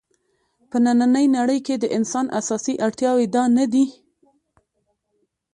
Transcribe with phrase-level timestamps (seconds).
[0.69, 3.85] په نننۍ نړۍ کې د انسان اساسي اړتیاوې دا نه دي.